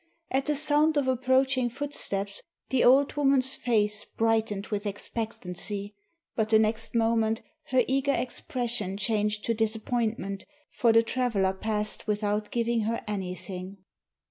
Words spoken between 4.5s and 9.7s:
with expectancy, but the next moment her eager expression changed to